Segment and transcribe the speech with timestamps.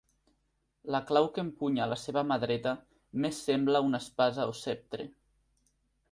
[0.93, 2.73] La clau que empunya a la seva mà dreta
[3.25, 5.07] més sembla una espasa o ceptre.